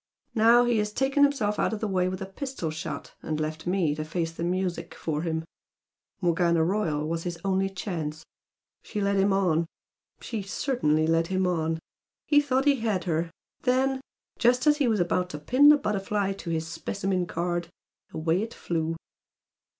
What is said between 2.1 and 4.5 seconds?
a pistol shot, and left me to face the